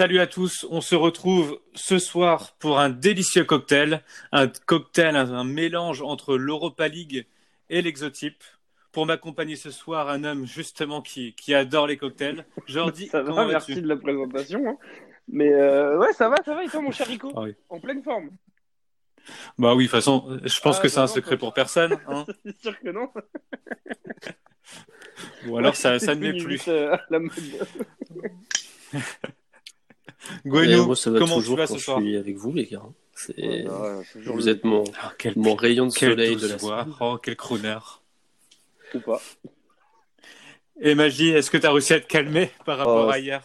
[0.00, 5.44] Salut à tous, on se retrouve ce soir pour un délicieux cocktail, un cocktail, un,
[5.44, 7.26] mélange entre l'Europa League
[7.68, 8.42] et l'exotype.
[8.92, 12.46] Pour m'accompagner ce soir, un homme justement qui, adore les cocktails.
[12.66, 14.70] Jordi, ça va, merci de la présentation.
[14.70, 14.78] Hein.
[15.28, 18.02] Mais euh, ouais, ça va, ça va, et toi mon cher Rico ah En pleine
[18.02, 18.30] forme
[19.58, 21.98] Bah oui, de toute façon, je pense ah, que c'est un secret pour personne.
[22.08, 22.24] Hein.
[22.46, 23.10] c'est sûr que non.
[25.46, 26.68] Ou alors ça, ça ne l'est plus.
[26.68, 27.34] Euh, la mode.
[30.44, 32.66] Moi, ça va comment toujours tu vas quand ce soir je suis avec vous, les
[32.66, 32.82] gars.
[34.26, 36.90] vous êtes mon, ah, mon rayon de soleil de la soirée.
[37.00, 37.78] Oh, quel crooner.
[38.94, 39.20] Ou pas.
[40.80, 43.10] Et Magie, est-ce que tu as réussi à te calmer par rapport oh.
[43.10, 43.42] à hier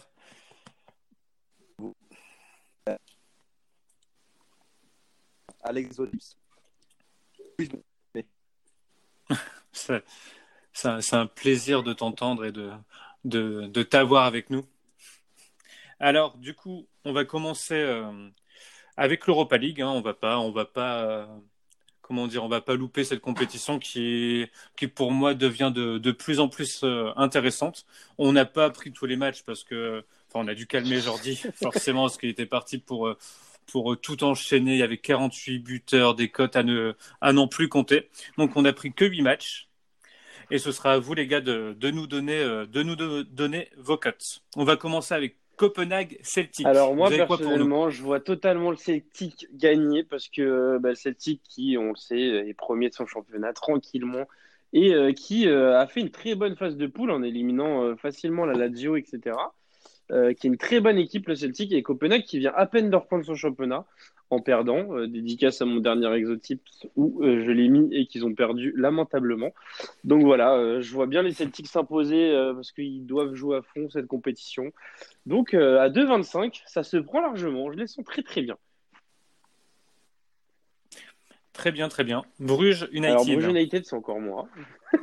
[5.62, 6.00] Alex
[9.72, 12.70] C'est un plaisir de t'entendre et de,
[13.24, 14.64] de, de t'avoir avec nous.
[16.00, 18.28] Alors, du coup, on va commencer euh,
[18.96, 19.80] avec l'Europa League.
[19.80, 19.88] Hein.
[19.88, 21.26] On va pas, on va pas, euh,
[22.02, 24.46] comment dire, on va pas louper cette compétition qui,
[24.94, 27.86] pour moi devient de, plus en plus euh, intéressante.
[28.18, 32.02] On n'a pas pris tous les matchs parce que, on a dû calmer Jordi forcément
[32.02, 33.16] parce qu'il était parti pour
[34.02, 34.72] tout enchaîner.
[34.72, 36.94] Il y avait 48 buteurs, des cotes à ne
[37.32, 38.10] non plus compter.
[38.36, 39.68] Donc, on a pris que 8 matchs.
[40.50, 44.42] Et ce sera à vous, les gars, de, nous donner, de nous donner vos cotes.
[44.56, 46.66] On va commencer avec Copenhague Celtic.
[46.66, 51.76] Alors moi personnellement, je vois totalement le Celtic gagner parce que bah, le Celtic qui,
[51.78, 54.26] on le sait, est premier de son championnat tranquillement
[54.72, 57.96] et euh, qui euh, a fait une très bonne phase de poule en éliminant euh,
[57.96, 59.36] facilement la Lazio, etc.
[60.08, 62.96] qui est une très bonne équipe le Celtic et Copenhague qui vient à peine de
[62.96, 63.84] reprendre son championnat
[64.30, 64.96] en perdant.
[64.96, 66.62] Euh, dédicace à mon dernier exotype
[66.96, 69.52] où euh, je l'ai mis et qu'ils ont perdu lamentablement.
[70.04, 73.88] Donc voilà, euh, je vois bien les Celtics s'imposer parce qu'ils doivent jouer à fond
[73.88, 74.72] cette compétition.
[75.26, 77.70] Donc à 2,25, ça se prend largement.
[77.72, 78.56] Je les sens très très bien.
[81.52, 82.22] Très bien, très bien.
[82.38, 83.10] Bruges United.
[83.10, 84.48] Alors Bruges United, c'est encore moi.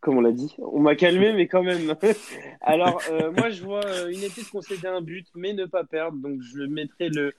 [0.00, 0.54] Comme on l'a dit.
[0.58, 1.96] On m'a calmé, mais quand même.
[2.60, 3.02] Alors,
[3.36, 6.18] moi, je vois United concéder un but, mais ne pas perdre.
[6.18, 7.34] Donc, je mettrai le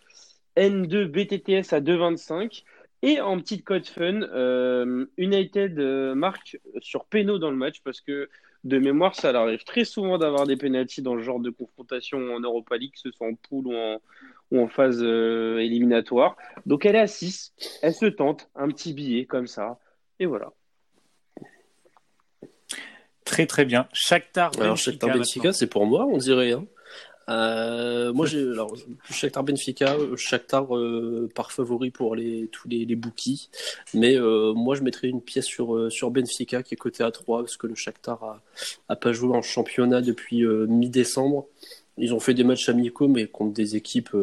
[0.57, 2.63] N2 BTTS à 2,25.
[3.03, 8.01] Et en petite code fun, euh, United euh, marque sur Peno dans le match parce
[8.01, 8.28] que
[8.63, 12.40] de mémoire, ça arrive très souvent d'avoir des pénalties dans le genre de confrontation en
[12.40, 13.68] Europa League, que ce soit en poule
[14.51, 16.35] ou en, phase euh, éliminatoire.
[16.66, 19.79] Donc elle est à 6, elle se tente, un petit billet comme ça,
[20.19, 20.51] et voilà.
[23.24, 23.88] Très très bien.
[23.94, 26.53] Shakhtar Benfica, c'est pour moi, on dirait.
[26.53, 26.66] Hein.
[27.29, 28.73] Euh, moi, j'ai alors
[29.09, 33.49] Shakhtar Benfica, Shakhtar euh, par favori pour les tous les, les bookies,
[33.93, 37.11] mais euh, moi je mettrais une pièce sur euh, sur Benfica qui est coté à
[37.11, 38.41] 3 parce que le Shakhtar a,
[38.88, 41.47] a pas joué en championnat depuis euh, mi-décembre.
[41.97, 44.15] Ils ont fait des matchs amicaux, mais contre des équipes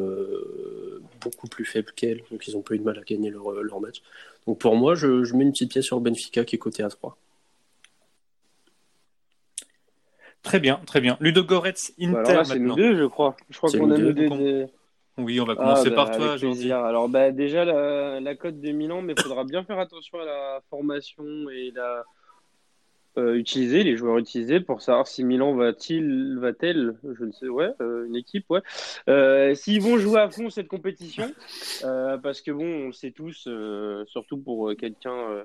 [1.21, 3.81] beaucoup plus faibles qu'elles, donc ils ont pas eu de mal à gagner leur, leur
[3.81, 4.03] match.
[4.47, 6.88] Donc pour moi, je, je mets une petite pièce sur Benfica qui est coté à
[6.88, 7.19] 3.
[10.44, 11.16] Très bien, très bien.
[11.21, 12.44] Ludo Goretz, bah, Inter.
[12.44, 13.34] c'est nous deux, je crois.
[13.50, 14.66] Je crois qu'on a nous deux.
[15.16, 16.53] Oui, on va commencer ah, par bah, toi, Jean
[16.84, 20.25] Alors, bah, déjà, la, la cote de Milan, mais il faudra bien faire attention à
[20.25, 22.04] la formation et la.
[23.16, 27.71] Euh, utiliser, les joueurs utilisés pour savoir si Milan va-t-il, va-t-elle, je ne sais, ouais,
[27.81, 28.60] euh, une équipe, ouais.
[29.09, 31.31] Euh, s'ils vont jouer à fond cette compétition,
[31.81, 33.49] parce que bon, on le sait tous,
[34.09, 35.44] surtout pour quelqu'un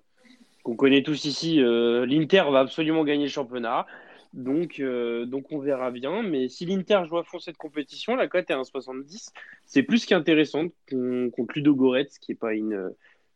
[0.64, 3.86] qu'on connaît tous ici, l'Inter va absolument gagner le championnat.
[4.34, 6.22] Donc, euh, donc on verra bien.
[6.22, 9.30] Mais si l'Inter joue à fond cette compétition, la cote est à 1,70.
[9.66, 12.94] C'est plus qu'intéressant contre Ludo Goretz, qui n'est pas une,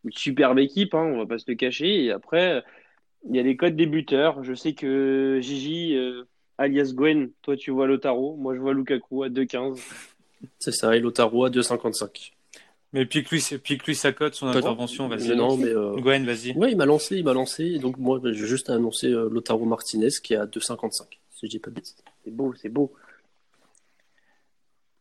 [0.09, 2.05] superbe équipe, hein, on va pas se le cacher.
[2.05, 2.63] Et après,
[3.27, 4.43] il y a les codes des buteurs.
[4.43, 6.23] Je sais que Gigi, euh,
[6.57, 9.81] alias Gwen, toi tu vois Lotaro, moi je vois Lukaku à 2,15.
[10.59, 12.33] C'est ça, et Lotaro à 2,55.
[12.93, 15.35] Mais pique-lui, pique-lui sa cote, son intervention, vas-y.
[15.35, 15.95] Non, mais euh...
[15.95, 16.55] Gwen, vas-y.
[16.55, 17.79] Ouais, il m'a lancé, il m'a lancé.
[17.79, 21.59] Donc moi, j'ai juste annoncé euh, Lotaro Martinez qui est à 2,55, si je dis
[21.59, 21.95] pas de bêtises.
[22.23, 22.93] C'est beau, c'est beau.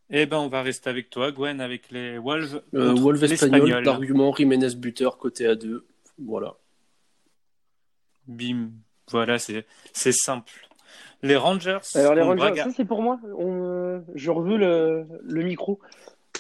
[0.08, 2.62] Eh ben, on va rester avec toi, Gwen, avec les Wolves.
[2.74, 5.84] Euh, Wolves espagnol, l'argument Jiménez buteur côté à 2.
[6.18, 6.54] Voilà.
[8.26, 8.70] Bim.
[9.10, 10.68] Voilà, c'est, c'est simple.
[11.22, 11.78] Les Rangers.
[11.94, 13.20] Alors, les Rangers, ça c'est pour moi.
[13.38, 15.78] On, je reveux le, le micro.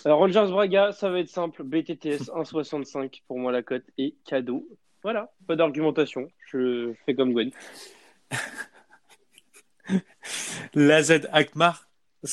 [0.04, 1.62] Alors, Rangers Braga, ça va être simple.
[1.62, 4.66] BTTS 1,65 pour moi la cote et cadeau.
[5.02, 6.28] Voilà, pas d'argumentation.
[6.50, 7.50] Je fais comme Gwen.
[10.74, 11.88] La Z Akmar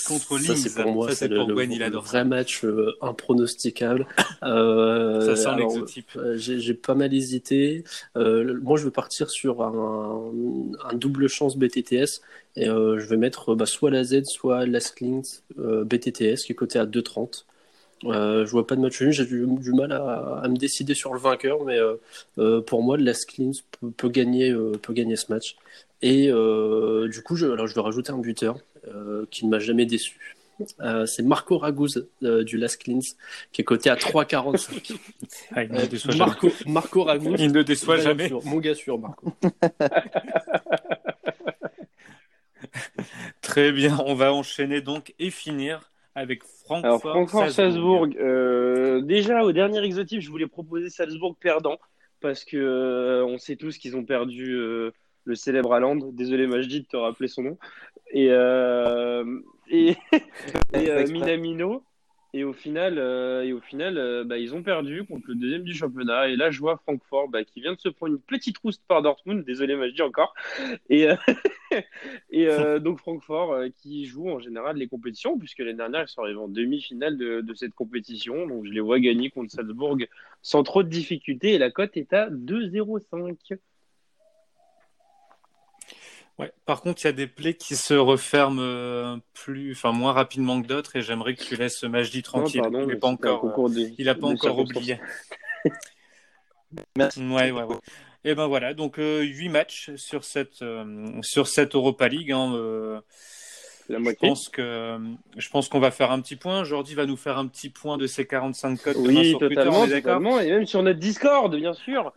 [0.08, 0.68] contre Ça, Linz.
[0.68, 4.06] c'est pour moi, Ça, c'est le, pour le- Gwen, il adore vrai match euh, impronosticable.
[4.44, 6.12] Euh, Ça sent l'exotype.
[6.16, 7.84] euh, J'ai j'ai pas mal hésité.
[8.16, 10.32] Euh, moi, je veux partir sur un,
[10.90, 12.22] un double chance BTTS
[12.56, 15.24] et euh, je vais mettre bah, soit la Z, soit la Sklint
[15.58, 17.46] euh, BTTS qui est coté à 2,30.
[18.06, 20.94] Euh, je vois pas de match nul, j'ai du, du mal à, à me décider
[20.94, 21.96] sur le vainqueur, mais euh,
[22.38, 25.58] euh, pour moi, la Sklint peut, peut gagner, euh, peut gagner ce match.
[26.02, 28.58] Et euh, du coup, je, alors je vais rajouter un buteur
[28.88, 30.18] euh, qui ne m'a jamais déçu.
[30.82, 33.00] Euh, c'est Marco Raguz euh, du Las Clins
[33.54, 34.94] qui est coté à 3,45.
[35.56, 36.26] Ah, il ne déçoit jamais.
[36.26, 37.36] Marco, Marco Raguz.
[37.40, 38.28] Il ne déçoit mon gars jamais.
[38.28, 39.34] sûr, mon gars sûr, Marco.
[43.42, 46.86] Très bien, on va enchaîner donc et finir avec Francfort.
[46.86, 48.06] Alors, Francfort, Salzbourg.
[48.06, 48.22] Salzbourg.
[48.22, 51.80] euh, déjà, au dernier exotype, je voulais proposer Salzbourg perdant
[52.20, 54.92] parce que euh, on sait tous qu'ils ont perdu euh,
[55.24, 55.96] le célèbre Haaland.
[56.12, 57.58] Désolé, Majdi, de te rappeler son nom.
[58.12, 59.24] Et, euh,
[59.70, 59.96] et,
[60.74, 61.84] et, euh, Minamino.
[62.32, 65.64] Et au final, euh, et au final euh, bah, ils ont perdu contre le deuxième
[65.64, 66.30] du championnat.
[66.30, 69.02] Et là, je vois Francfort bah, qui vient de se prendre une petite rouste par
[69.02, 69.44] Dortmund.
[69.44, 70.36] Désolé, Majdi, encore.
[70.90, 71.16] Et, euh,
[72.30, 76.08] et euh, donc Francfort euh, qui joue en général les compétitions, puisque l'année dernière, ils
[76.08, 78.46] sont arrivés en demi-finale de, de cette compétition.
[78.46, 79.98] Donc je les vois gagner contre Salzbourg
[80.44, 81.54] sans trop de difficultés.
[81.54, 83.58] Et la cote est à 2,05.
[86.40, 86.52] Ouais.
[86.66, 90.62] Par contre, il y a des plaies qui se referment euh, plus, enfin moins rapidement
[90.62, 92.62] que d'autres, et j'aimerais que tu laisses Majdi tranquille.
[92.62, 95.00] Non, pardon, il n'est pas encore, euh, il a pas encore oublié.
[96.96, 97.22] Merci.
[97.28, 97.76] Ouais, ouais, ouais.
[98.26, 102.32] Et ben voilà, donc euh, huit matchs sur cette euh, sur cette Europa League.
[102.32, 103.00] Hein, euh,
[103.88, 105.00] La je pense que
[105.38, 106.64] je pense qu'on va faire un petit point.
[106.66, 109.88] Jordi va nous faire un petit point de ses 45 codes demain Oui, sur totalement,
[109.88, 110.40] totalement.
[110.42, 112.14] Et même sur notre Discord, bien sûr.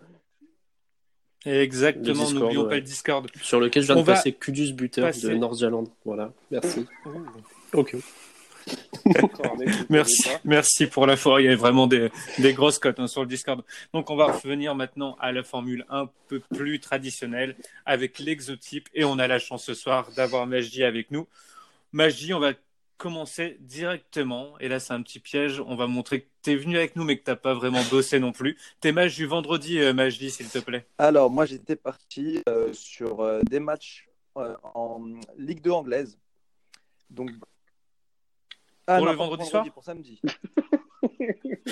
[1.45, 2.69] Exactement, n'oublions ouais.
[2.69, 3.29] pas le Discord.
[3.43, 5.89] Sur lequel je viens On de va passer Kudus buteur passer- de Nordirland.
[6.05, 6.87] Voilà, merci.
[7.73, 7.97] Ok.
[9.89, 11.41] Merci, merci pour la fois.
[11.43, 13.63] Il y a vraiment des, des grosses cotes hein, sur le Discord.
[13.93, 17.57] Donc, on va revenir maintenant à la formule un peu plus traditionnelle
[17.87, 18.89] avec l'exotype.
[18.95, 21.27] Et on a la chance ce soir d'avoir Majdi avec nous.
[21.93, 22.53] Majdi, on va
[23.03, 24.57] commencer directement.
[24.61, 25.61] Et là, c'est un petit piège.
[25.67, 28.21] On va montrer que tu es venu avec nous, mais que tu pas vraiment bossé
[28.21, 28.57] non plus.
[28.81, 30.87] Tes matchs du vendredi, euh, Majdi, s'il te plaît.
[30.99, 35.03] Alors, moi, j'étais parti euh, sur euh, des matchs euh, en
[35.37, 36.17] Ligue 2 anglaise.
[37.11, 37.31] Donc...
[38.87, 40.21] Ah, Pour non, le vendredi soir Pour samedi.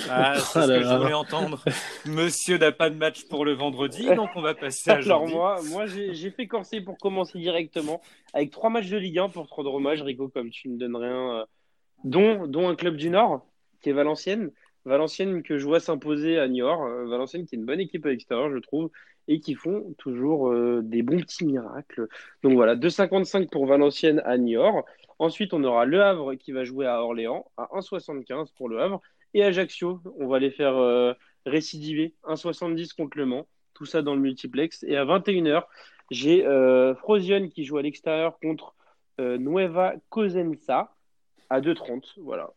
[0.09, 1.63] Ah, c'est Ah ce que je voulais entendre.
[2.05, 5.59] Monsieur n'a pas de match pour le vendredi, donc on va passer à Alors moi,
[5.69, 8.01] moi j'ai j'ai fait corser pour commencer directement
[8.33, 10.95] avec trois matchs de Ligue 1 pour te rendre hommage, Rico, comme tu ne donnes
[10.95, 11.45] rien, euh,
[12.03, 13.45] dont, dont un club du Nord,
[13.81, 14.51] qui est Valenciennes.
[14.85, 16.83] Valenciennes que je vois s'imposer à Niort.
[16.83, 18.89] Euh, Valenciennes qui est une bonne équipe à l'extérieur, je trouve,
[19.27, 22.07] et qui font toujours euh, des bons petits miracles.
[22.43, 24.85] Donc voilà, 2,55 pour Valenciennes à Niort.
[25.19, 29.01] Ensuite, on aura Le Havre qui va jouer à Orléans, à 1,75 pour Le Havre.
[29.33, 31.13] Et Ajaccio, on va les faire euh,
[31.45, 33.47] récidiver, 1,70 contre Le Mans.
[33.73, 34.83] Tout ça dans le multiplex.
[34.83, 35.63] Et à 21h,
[36.11, 38.75] j'ai euh, Frosion qui joue à l'extérieur contre
[39.19, 40.93] euh, Nueva Cosenza
[41.49, 42.03] à 2,30.
[42.17, 42.51] Voilà.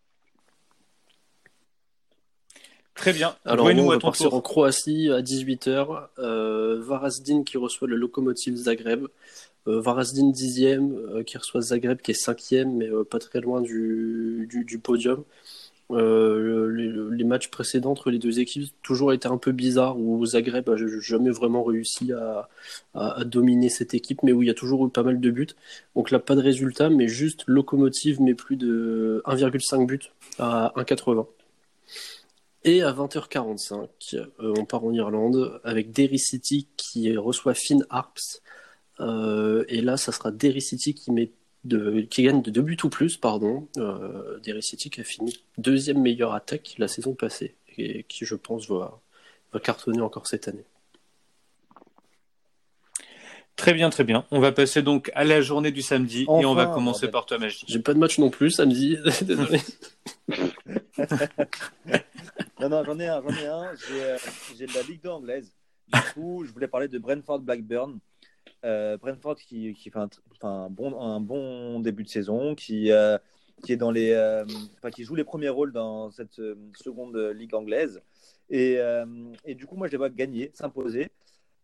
[2.94, 3.34] Très bien.
[3.44, 4.38] Alors, moi, on va partir tour.
[4.38, 6.08] en Croatie à 18h.
[6.18, 9.06] Euh, Varazdin qui reçoit le Lokomotiv Zagreb.
[9.66, 13.62] Euh, Varazdin 10e euh, qui reçoit Zagreb qui est 5e, mais euh, pas très loin
[13.62, 15.24] du, du, du podium.
[15.90, 16.70] Euh,
[17.10, 20.76] les, matchs précédents entre les deux équipes toujours été un peu bizarres où Zagreb a
[20.76, 22.48] jamais vraiment réussi à,
[23.24, 25.48] dominer cette équipe, mais où il y a toujours eu pas mal de buts.
[25.94, 31.26] Donc là, pas de résultat, mais juste Lokomotiv met plus de 1,5 buts à 1,80.
[32.64, 38.42] Et à 20h45, euh, on part en Irlande avec Derry City qui reçoit Finn Harps.
[39.00, 41.30] Euh, et là, ça sera Derry City qui, met
[41.64, 43.16] de, qui gagne de deux buts ou plus.
[43.16, 43.68] Pardon.
[43.76, 48.34] Euh, Derry City qui a fini deuxième meilleure attaque la saison passée et qui, je
[48.34, 49.00] pense, va,
[49.52, 50.64] va cartonner encore cette année.
[53.56, 54.26] Très bien, très bien.
[54.32, 57.38] On va passer donc à la journée du samedi et on va commencer par toi,
[57.38, 57.64] Magie.
[57.68, 58.98] J'ai pas de match non plus samedi.
[59.22, 59.60] Désolé.
[62.60, 63.74] Non, non, j'en ai un, j'en ai un.
[63.74, 65.52] J'ai, euh, de la Ligue 2 anglaise.
[65.92, 67.98] Du coup, je voulais parler de Brentford Blackburn.
[68.64, 70.08] Euh, Brentford qui, qui fait un,
[70.44, 73.18] enfin, un bon, un bon début de saison, qui, euh,
[73.62, 74.44] qui est dans les, euh,
[74.92, 78.00] qui joue les premiers rôles dans cette euh, seconde ligue anglaise.
[78.50, 79.06] Et, euh,
[79.44, 81.10] et du coup, moi, je les vois gagner, s'imposer,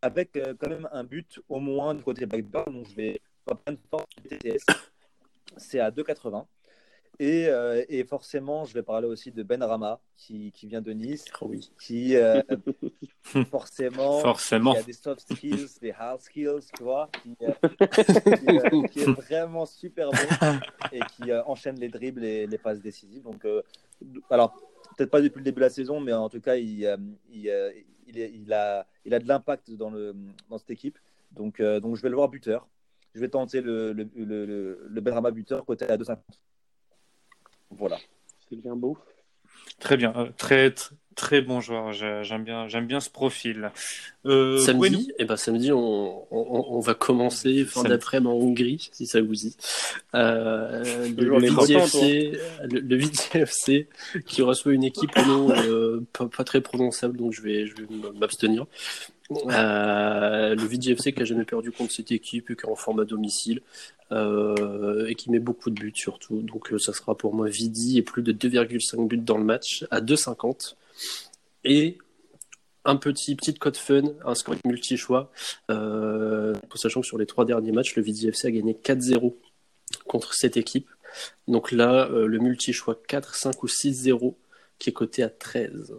[0.03, 2.73] avec quand même un but au moins du côté Blackburn.
[2.73, 4.65] Donc, je vais Brentford TTS.
[5.59, 6.47] C'est à 2,80.
[7.21, 10.91] Et, euh, et, forcément, je vais parler aussi de Ben Rama, qui, qui vient de
[10.93, 11.71] Nice, oh oui.
[11.79, 12.41] qui euh,
[13.51, 14.73] forcément, forcément.
[14.73, 17.37] Qui a des soft skills, des hard skills, tu vois, qui,
[18.89, 20.17] qui est vraiment super bon
[20.93, 23.25] et qui enchaîne les dribbles et les passes décisives.
[23.25, 23.47] Donc,
[24.31, 24.55] alors,
[24.97, 26.89] peut-être pas depuis le début de la saison, mais en tout cas, il,
[27.31, 27.53] il,
[28.07, 30.17] il, il a, il a de l'impact dans, le,
[30.49, 30.99] dans cette équipe.
[31.33, 32.67] Donc, donc, je vais le voir buteur.
[33.15, 36.17] Je vais tenter le, le, le, le Benrama buteur côté à 2,50.
[37.71, 37.99] Voilà.
[38.49, 38.99] C'est bien beau.
[39.79, 41.93] Très bien, euh, très, très, très bon joueur.
[41.93, 43.71] J'aime bien, j'aime bien ce profil.
[44.27, 48.91] Euh, samedi, et eh ben samedi, on, on, on va commencer fin d'après-midi en Hongrie,
[48.93, 49.57] si ça vous dit.
[50.15, 52.39] Euh, le, le, VDFC,
[52.71, 53.89] le, le VDFC
[54.27, 57.87] qui reçoit une équipe non, euh, pas, pas, très prononçable, donc je vais, je vais
[58.19, 58.67] m'abstenir.
[59.31, 63.05] Euh, le VDFC qui a jamais perdu contre cette équipe, qui est en forme à
[63.05, 63.63] domicile
[64.11, 66.43] euh, et qui met beaucoup de buts surtout.
[66.43, 69.87] Donc euh, ça sera pour moi Vidi et plus de 2,5 buts dans le match
[69.91, 70.75] à 2,50.
[71.65, 71.99] Et
[72.85, 75.31] un petit petite code fun, un score multi-choix,
[76.75, 79.35] sachant que sur les trois derniers matchs, le VDFC a gagné 4-0
[80.07, 80.89] contre cette équipe.
[81.47, 84.35] Donc là, le multi-choix 4, 5 ou 6-0
[84.79, 85.93] qui est coté à 13.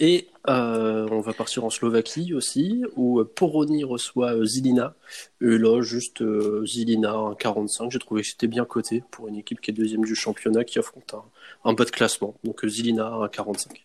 [0.00, 4.94] Et euh, on va partir en Slovaquie aussi, où Poroni reçoit euh, Zilina.
[5.42, 7.90] Et là, juste euh, Zilina, un 45.
[7.90, 10.78] J'ai trouvé que c'était bien coté pour une équipe qui est deuxième du championnat, qui
[10.78, 11.14] affronte
[11.64, 12.34] un, bas de classement.
[12.44, 13.84] Donc Zilina, un 45.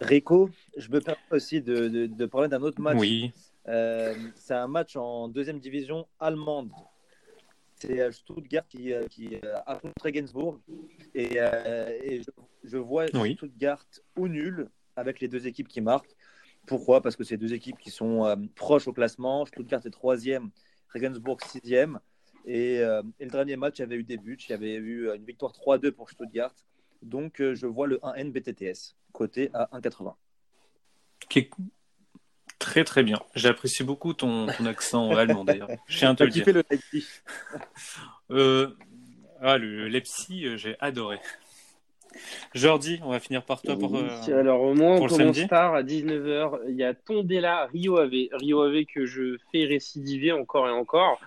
[0.00, 2.98] Rico, je me permets aussi de, de, parler d'un autre match.
[3.00, 3.32] Oui.
[3.64, 6.70] c'est un match en deuxième division allemande
[7.82, 10.60] c'est Stuttgart qui, qui affronte Regensburg.
[11.14, 12.22] Et, et
[12.64, 13.84] je, vois Stuttgart
[14.16, 16.14] ou nul avec les deux équipes qui marquent.
[16.66, 17.02] Pourquoi?
[17.02, 19.44] Parce que c'est deux équipes qui sont proches au classement.
[19.46, 20.50] Stuttgart est troisième,
[20.94, 21.98] Regensburg sixième.
[22.44, 24.38] Et, et, le dernier match avait eu des buts.
[24.48, 26.54] Il y avait eu une victoire 3-2 pour Stuttgart.
[27.02, 30.14] Donc je vois le 1N BTTS, côté à 1,80.
[31.28, 31.50] Qui
[32.62, 33.18] Très très bien.
[33.34, 35.68] J'apprécie beaucoup ton, ton accent allemand d'ailleurs.
[35.88, 36.44] Je tiens à te le dire.
[36.46, 37.04] le Leipzig
[38.30, 38.68] euh,
[39.40, 41.18] ah, le Leipzig, euh, j'ai adoré.
[42.54, 43.96] Jordi, on va finir par toi pour.
[43.96, 46.60] Euh, alors, moi, on commence tard à 19h.
[46.68, 48.28] Il y a Tondela, Rio Ave.
[48.32, 51.20] Rio Ave que je fais récidiver encore et encore.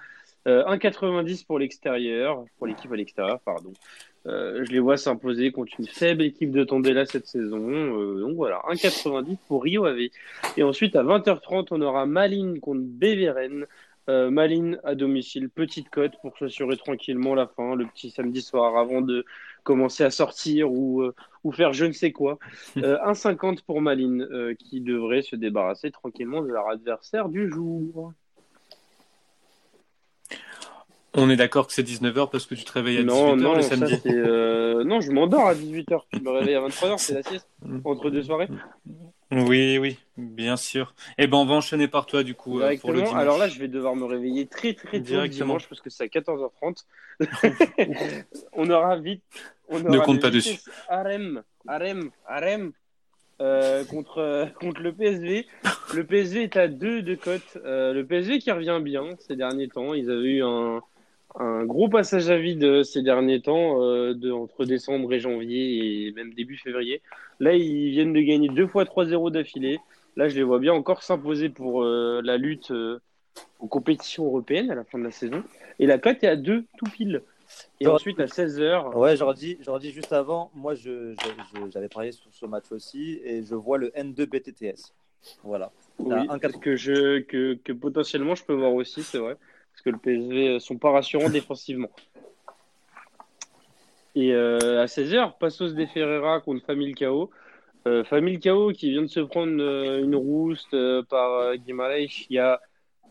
[0.46, 3.74] 1,90 pour l'extérieur, pour l'équipe à l'extérieur, pardon.
[4.28, 7.60] Euh, je les vois s'imposer contre une faible équipe de Tondela cette saison.
[7.60, 10.10] Euh, donc voilà, 1,90 pour Rio Ave.
[10.58, 13.66] Et ensuite, à 20h30, on aura Malines contre Beveren.
[14.08, 18.78] Euh, Malines à domicile, petite cote pour s'assurer tranquillement la fin, le petit samedi soir
[18.78, 19.26] avant de
[19.64, 22.38] commencer à sortir ou, euh, ou faire je ne sais quoi.
[22.76, 24.28] 1,50 pour Malines
[24.60, 28.14] qui devrait se débarrasser tranquillement de leur adversaire du jour.
[31.18, 34.02] On est d'accord que c'est 19h parce que tu te réveilles à 18h le samedi.
[34.08, 36.02] Euh, non, je m'endors à 18h.
[36.12, 37.80] Je me réveille à 23h, c'est la sieste mm.
[37.86, 38.50] entre deux soirées.
[39.32, 40.94] Oui, oui, bien sûr.
[41.18, 43.16] Eh ben, on va enchaîner par toi du coup euh, pour le dimanche.
[43.16, 46.04] Alors là, je vais devoir me réveiller très très tôt le dimanche parce que c'est
[46.04, 46.84] à 14h30.
[48.54, 49.24] on aura vite.
[49.70, 50.60] On aura ne compte pas dessus.
[50.90, 52.74] Arem, Arem, Arem.
[53.42, 55.46] Euh, contre, contre le PSV.
[55.94, 57.58] Le PSV est à 2 de cote.
[57.66, 59.94] le PSV qui revient bien ces derniers temps.
[59.94, 60.82] Ils avaient eu un,
[61.38, 66.08] un gros passage à vide euh, ces derniers temps, euh, de, entre décembre et janvier
[66.08, 67.02] et même début février.
[67.40, 69.80] Là, ils viennent de gagner deux fois 3-0 d'affilée.
[70.16, 72.72] Là, je les vois bien encore s'imposer pour euh, la lutte
[73.60, 75.44] aux compétitions européennes à la fin de la saison.
[75.80, 77.22] Et la cote est à 2 tout pile.
[77.80, 78.96] Et ensuite à 16h.
[78.96, 81.16] Ouais, j'aurais dit, dit juste avant, moi j'avais
[81.72, 84.94] je, parié sur ce match aussi et je vois le N2 BTTS.
[85.44, 85.72] Voilà.
[86.00, 89.38] Oui, un que, je, que, que potentiellement je peux voir aussi, c'est vrai
[89.76, 91.90] parce que le PSV euh, sont pas rassurants défensivement.
[94.16, 97.30] Et euh, à 16h, Passos de Ferreira contre Famille Kao.
[97.86, 100.76] Euh, Famille Kao qui vient de se prendre euh, une rouste
[101.10, 102.62] par Guimaraes il y a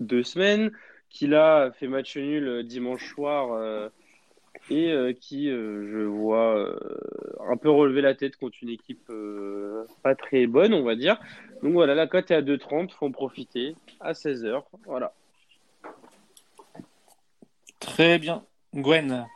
[0.00, 0.73] deux semaines,
[1.11, 3.90] qui là fait match nul dimanche soir
[4.71, 6.75] et qui, je vois,
[7.49, 9.12] un peu relever la tête contre une équipe
[10.02, 11.21] pas très bonne, on va dire.
[11.62, 14.64] Donc voilà, la cote est à 2,30, faut en profiter à 16h.
[14.87, 15.12] Voilà.
[17.87, 18.43] Très bien.
[18.75, 19.26] Gwen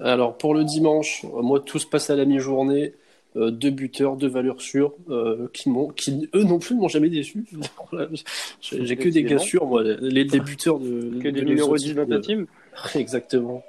[0.00, 2.94] Alors, pour le dimanche, moi, tout se passe à la mi-journée.
[3.36, 7.10] Euh, deux buteurs, deux valeurs sûres, euh, qui, qui eux non plus ne m'ont jamais
[7.10, 7.44] déçu.
[8.60, 9.82] J'ai que des gars sûrs, moi.
[9.82, 11.20] Les, buteurs de.
[11.22, 12.46] Que des numéros 10 de la team
[12.94, 13.62] Exactement.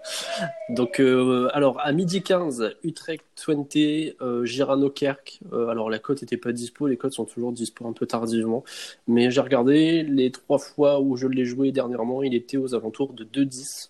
[0.70, 5.42] Donc, euh, alors, à midi 15, Utrecht 20, Girano Kerk.
[5.52, 8.64] alors, la cote n'était pas dispo, les cotes sont toujours dispo un peu tardivement.
[9.08, 13.14] Mais j'ai regardé, les trois fois où je l'ai joué dernièrement, il était aux alentours
[13.14, 13.90] de 2-10.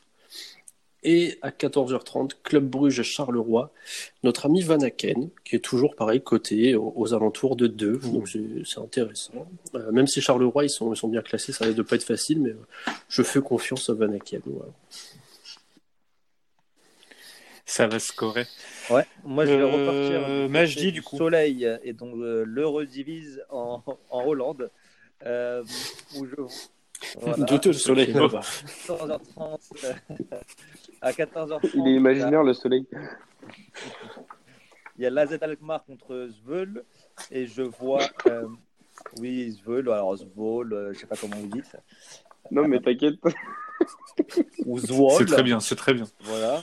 [1.03, 3.71] Et à 14h30, Club Bruges Charleroi,
[4.23, 7.97] notre ami Van Aken, qui est toujours pareil, coté aux, aux alentours de 2.
[7.99, 9.47] Donc c'est intéressant.
[9.75, 12.03] Euh, même si Charleroi, ils sont, ils sont bien classés, ça risque de pas être
[12.03, 14.41] facile, mais euh, je fais confiance à Van Aken.
[14.45, 14.71] voilà.
[17.65, 18.45] Ça va scorer.
[18.89, 20.49] Ouais, moi je vais Euh, repartir.
[20.49, 21.17] côté du coup.
[21.17, 24.71] Soleil et donc euh, le redivise en, en Hollande.
[25.25, 25.63] Euh,
[26.15, 26.33] où je.
[27.21, 27.45] Voilà.
[27.45, 28.21] Douteux le soleil Bon.
[28.27, 28.41] là-bas.
[28.87, 29.59] 14h30.
[31.01, 31.69] à 14h30.
[31.75, 32.85] Il est imaginaire le soleil.
[34.97, 36.83] Il y a l'AZ Alkmaar contre Zveul
[37.31, 38.01] et je vois.
[38.27, 38.47] euh,
[39.19, 41.75] oui, Zveul, alors Zveul, euh, je sais pas comment vous dites.
[42.51, 43.15] Non mais t'inquiète.
[44.65, 45.13] Ou Zwolle.
[45.19, 46.05] C'est très bien, c'est très bien.
[46.21, 46.61] Voilà.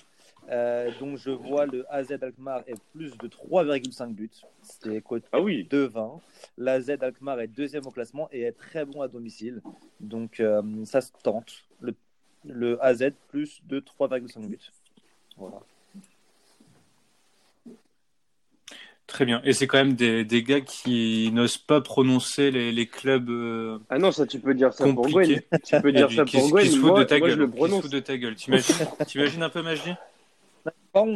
[0.50, 4.30] Euh, donc je vois le AZ Alkmaar est plus de 3,5 buts.
[4.62, 5.66] C'est coté Ah oui.
[5.70, 6.20] 2,20.
[6.58, 9.60] L'AZ Alkmaar est deuxième au classement et est très bon à domicile.
[10.00, 11.64] Donc euh, ça se tente.
[11.80, 11.94] Le,
[12.44, 14.58] le AZ plus de 3,5 buts.
[15.36, 15.58] Voilà.
[19.06, 19.40] Très bien.
[19.44, 23.78] Et c'est quand même des, des gars qui n'osent pas prononcer les, les clubs euh,
[23.88, 25.12] Ah non, ça tu peux dire ça pour Gwen.
[25.40, 25.46] compliqués.
[25.64, 26.64] Tu peux dire qui, ça qui- pour qui Gwen.
[26.64, 26.68] le
[27.46, 27.82] qui se prononce.
[27.82, 28.34] foutent de ta gueule.
[28.34, 28.74] T'imagines
[29.06, 29.94] T'imagines un peu Magie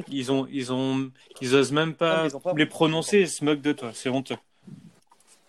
[0.09, 1.11] Ils ont, ils ont,
[1.41, 3.91] ils osent même Non, pas les prononcer et se moquent de toi.
[3.95, 4.37] C'est honteux.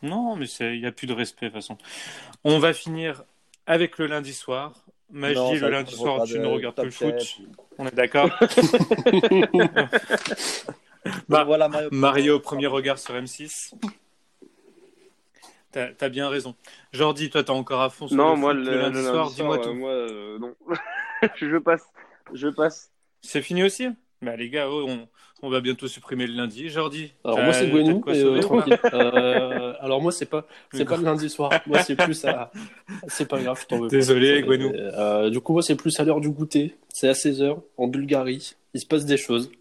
[0.01, 1.77] Non, mais c'est- il n'y a plus de respect de toute façon.
[2.43, 3.23] On va finir
[3.67, 4.73] avec le lundi soir.
[5.11, 7.37] Magie, Non, le lundi je soir, tu ne de regardes que le foot.
[7.77, 8.29] On est d'accord
[11.27, 11.89] Bah, voilà Mario.
[11.91, 13.73] Mario, au premier regard sur M6.
[15.71, 16.55] T'as as bien raison.
[16.93, 19.03] Jordi, toi, t'es encore à fond sur Non, le moi foot le, le lundi le
[19.03, 19.29] soir.
[19.31, 19.69] Dis-moi tout.
[19.69, 20.55] euh, moi euh, non.
[21.35, 21.83] je passe.
[22.33, 22.91] Je passe.
[23.21, 23.87] C'est fini aussi?
[24.21, 25.07] Bah les gars, oh, on,
[25.41, 26.69] on va bientôt supprimer le lundi.
[26.69, 28.77] Jordi, Alors moi c'est Gwenou, euh, tranquille.
[28.93, 31.51] Euh, alors moi c'est pas c'est pas le lundi soir.
[31.65, 32.51] Moi c'est plus à
[33.07, 33.95] c'est pas grave, je t'en veux pas.
[33.95, 34.71] Désolé, Gwenou.
[34.75, 36.75] Euh, du coup moi c'est plus à l'heure du goûter.
[36.93, 38.55] C'est à 16h en Bulgarie.
[38.73, 39.51] Il se passe des choses.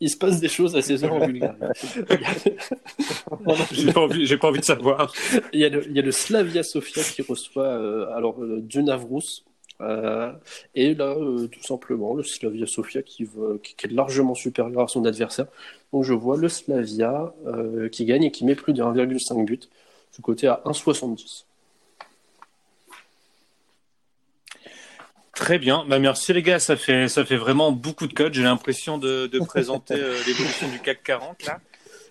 [0.00, 1.56] Il se passe des choses à 16h en Bulgarie.
[3.72, 5.12] J'ai pas envie, j'ai pas envie de savoir.
[5.52, 8.60] Il y a le, il y a le Slavia Sofia qui reçoit euh, alors euh,
[8.60, 9.42] Dunavrous.
[9.80, 10.32] Euh,
[10.74, 14.82] et là, euh, tout simplement, le Slavia Sofia qui, va- qui, qui est largement supérieur
[14.82, 15.46] à son adversaire.
[15.92, 19.68] Donc je vois le Slavia euh, qui gagne et qui met plus de 1,5 but.
[20.14, 21.44] Du côté à 1,70.
[25.34, 28.34] Très bien, bah merci les gars, ça fait ça fait vraiment beaucoup de codes.
[28.34, 31.60] J'ai l'impression de, de présenter euh, l'évolution du CAC 40 là.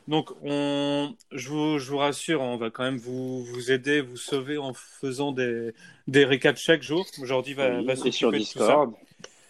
[0.09, 4.17] Donc on, je vous, je vous rassure, on va quand même vous, vous aider, vous
[4.17, 5.71] sauver en faisant des,
[6.07, 7.05] des récaps chaque jour.
[7.21, 8.65] Aujourd'hui va, Oui, va et sur s'occuper de tout ça.
[8.65, 8.93] Discord.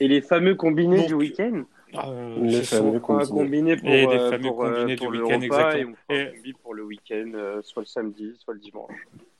[0.01, 1.63] Et les fameux combinés Donc, du week-end.
[1.95, 3.73] Euh, Les fameux On fera un combinés.
[3.73, 5.95] combiné pour, Et des euh, fameux pour, euh, combinés pour du le week-end, repas exactement.
[6.09, 8.91] et on pour le week-end, euh, soit le samedi, soit le dimanche.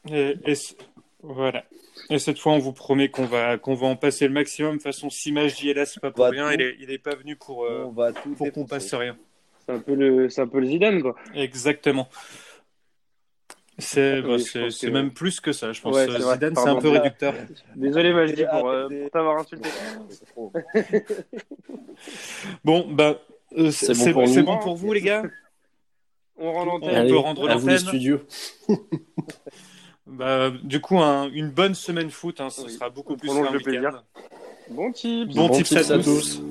[0.09, 0.75] Et, et c-
[1.21, 1.65] voilà.
[2.09, 4.71] Et cette fois, on vous promet qu'on va qu'on va en passer le maximum.
[4.71, 6.47] De toute façon, si Magie est là, c'est pas pour rien.
[6.47, 7.85] tout- Il est, il est pas venu pour euh,
[8.37, 9.17] pour qu'on passe rien.
[9.69, 11.15] C'est un peu le, c'est un peu le Zidane quoi.
[11.35, 12.09] Exactement.
[13.77, 15.71] C'est bah, je c'est pense c'est que- même plus que ça.
[15.73, 16.19] Je pense Ouais, Euh.
[16.33, 16.77] Zidane, c'est Pardon.
[16.77, 17.35] un peu réducteur.
[17.75, 19.69] Désolé Majdi Ah, pour, euh, pour t'avoir insulté.
[20.09, 20.51] C'est trop.
[22.65, 23.19] Bon, bah,
[23.57, 25.21] euh, c'est C'est bon c'est pour bon pour vous, les gars?
[26.37, 27.87] On rend On peut rendre à vous les l'antenne.
[27.89, 28.21] studios.
[30.07, 32.71] bah, Du coup, un- une bonne semaine foot, hein, ce Oui.
[32.71, 34.03] sera beaucoup On plus qu'un le plaisir.
[34.71, 35.35] Bon tips.
[35.35, 36.03] Bon, Bon tips tips à à tous.
[36.03, 36.41] tous.